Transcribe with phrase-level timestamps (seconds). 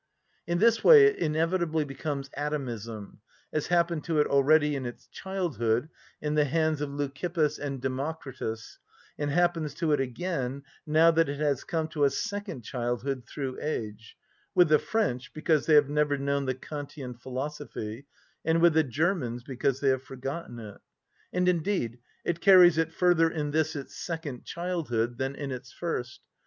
[0.47, 3.19] In this way it inevitably becomes atomism;
[3.53, 5.89] as happened to it already in its childhood
[6.19, 8.79] in the hands of Leucippus and Democritus,
[9.19, 13.59] and happens to it again now that it has come to a second childhood through
[13.61, 14.17] age;
[14.55, 18.07] with the French because they have never known the Kantian philosophy,
[18.43, 20.81] and with the Germans because they have forgotten it.
[21.31, 26.21] And indeed it carries it further in this its second childhood than in its first.